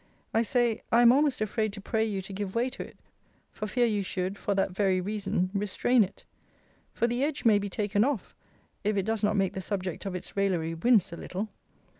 [0.33, 2.97] I say, I am almost afraid to pray you to give way to it,
[3.51, 6.25] for fear you should, for that very reason, restrain it.
[6.91, 8.35] For the edge may be taken off,
[8.83, 11.49] if it does not make the subject of its raillery wince a little.